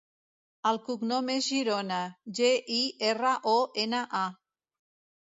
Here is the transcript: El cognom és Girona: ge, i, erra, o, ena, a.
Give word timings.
El 0.69 0.79
cognom 0.87 1.29
és 1.33 1.51
Girona: 1.57 2.01
ge, 2.41 2.51
i, 2.79 2.81
erra, 3.13 3.39
o, 3.55 3.57
ena, 3.87 4.05
a. 4.25 4.27